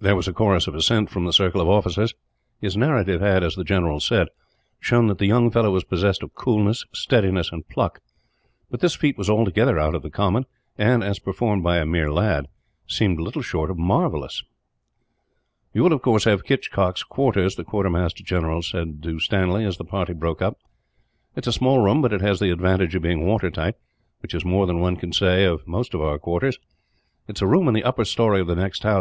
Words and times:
There 0.00 0.16
was 0.16 0.26
a 0.26 0.32
chorus 0.32 0.66
of 0.66 0.74
assent 0.74 1.08
from 1.08 1.24
the 1.24 1.32
circle 1.32 1.60
of 1.60 1.68
officers. 1.68 2.12
His 2.60 2.76
narrative 2.76 3.20
had, 3.20 3.44
as 3.44 3.54
the 3.54 3.62
general 3.62 4.00
said, 4.00 4.26
shown 4.80 5.06
that 5.06 5.18
the 5.18 5.26
young 5.28 5.52
fellow 5.52 5.70
was 5.70 5.84
possessed 5.84 6.24
of 6.24 6.34
coolness, 6.34 6.84
steadiness, 6.92 7.52
and 7.52 7.68
pluck; 7.68 8.00
but 8.72 8.80
this 8.80 8.96
feat 8.96 9.16
was 9.16 9.30
altogether 9.30 9.78
out 9.78 9.94
of 9.94 10.02
the 10.02 10.10
common 10.10 10.46
and, 10.76 11.04
as 11.04 11.20
performed 11.20 11.62
by 11.62 11.76
a 11.76 11.86
mere 11.86 12.10
lad, 12.10 12.48
seemed 12.88 13.20
little 13.20 13.40
short 13.40 13.70
of 13.70 13.78
marvellous. 13.78 14.42
"You 15.72 15.84
will, 15.84 15.92
of 15.92 16.02
course, 16.02 16.24
have 16.24 16.42
Hitchcock's 16.44 17.04
quarters," 17.04 17.54
the 17.54 17.62
quartermaster 17.62 18.24
general 18.24 18.62
said 18.62 19.00
to 19.04 19.20
Stanley, 19.20 19.64
as 19.64 19.76
the 19.76 19.84
party 19.84 20.12
broke 20.12 20.42
up. 20.42 20.58
"It 21.36 21.44
is 21.44 21.54
a 21.54 21.56
small 21.56 21.78
room, 21.78 22.02
but 22.02 22.12
it 22.12 22.20
has 22.20 22.40
the 22.40 22.50
advantage 22.50 22.96
of 22.96 23.02
being 23.02 23.24
water 23.24 23.48
tight, 23.48 23.76
which 24.22 24.34
is 24.34 24.44
more 24.44 24.66
than 24.66 24.80
one 24.80 24.96
can 24.96 25.12
say 25.12 25.44
of 25.44 25.68
most 25.68 25.94
of 25.94 26.00
our 26.00 26.18
quarters. 26.18 26.58
It 27.28 27.38
is 27.38 27.42
a 27.42 27.46
room 27.46 27.68
in 27.68 27.74
the 27.74 27.84
upper 27.84 28.04
storey 28.04 28.40
of 28.40 28.48
the 28.48 28.56
next 28.56 28.82
house. 28.82 28.96